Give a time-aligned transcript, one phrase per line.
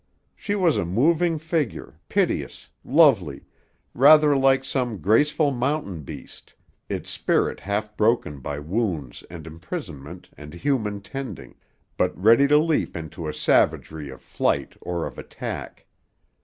[0.35, 3.45] She was a moving figure, piteous, lovely,
[3.93, 6.55] rather like some graceful mountain beast,
[6.89, 11.53] its spirit half broken by wounds and imprisonment and human tending,
[11.97, 15.85] but ready to leap into a savagery of flight or of attack.